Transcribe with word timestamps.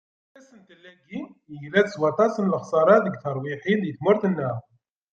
Asentel-agi, 0.37 1.19
yegla-d 1.51 1.87
s 1.93 1.95
waṭas 2.01 2.33
n 2.39 2.49
lexsarat 2.53 3.01
deg 3.05 3.15
terwiḥin 3.23 3.79
di 3.83 3.91
tmurt-nneɣ. 3.97 4.57